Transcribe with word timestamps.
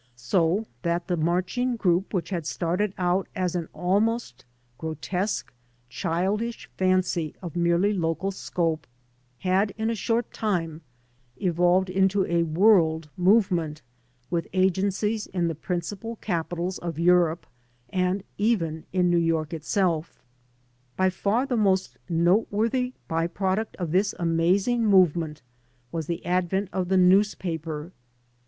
So 0.15 0.65
that 0.81 1.05
the 1.05 1.15
marching 1.15 1.75
group 1.75 2.11
which 2.11 2.31
had 2.31 2.47
started 2.47 2.91
out 2.97 3.27
as 3.35 3.53
an 3.53 3.69
almost 3.71 4.45
grotesque, 4.79 5.53
childish 5.89 6.67
fancy 6.75 7.35
of 7.39 7.55
merely 7.55 7.93
local 7.93 8.31
scope, 8.31 8.87
had 9.41 9.75
in 9.77 9.91
a 9.91 9.93
short 9.95 10.33
time 10.33 10.81
evolved 11.37 11.87
into 11.87 12.25
a 12.25 12.41
world 12.41 13.11
movement, 13.15 13.83
with 14.31 14.47
agencies 14.53 15.27
in 15.27 15.47
the 15.47 15.53
principal 15.53 16.15
capitals 16.15 16.79
of 16.79 16.97
Europe 16.97 17.45
and 17.91 18.23
even 18.39 18.85
in 18.91 19.11
New 19.11 19.19
York 19.19 19.53
itself. 19.53 20.23
By 20.97 21.11
far 21.11 21.45
the 21.45 21.55
most 21.57 21.99
noteworthy 22.09 22.93
by 23.07 23.27
product 23.27 23.75
of 23.75 23.91
this 23.91 24.15
amazing 24.17 24.83
movement 24.83 25.43
was 25.91 26.07
the 26.07 26.25
advent 26.25 26.69
of 26.73 26.89
the 26.89 26.97
newspaper. 26.97 27.91